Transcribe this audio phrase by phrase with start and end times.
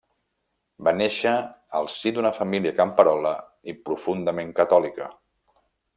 [0.87, 1.33] Va néixer
[1.81, 3.35] al si d'una família camperola
[3.73, 5.13] i profundament catòlica.